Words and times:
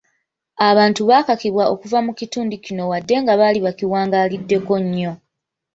Abantu 0.69 1.01
baakakibwa 1.09 1.63
okuva 1.73 1.99
mu 2.05 2.11
kitundu 2.19 2.55
kino 2.65 2.83
wadde 2.91 3.15
nga 3.21 3.33
baali 3.39 3.59
bakiwangaaliddeko 3.65 4.73
nnyo. 4.83 5.11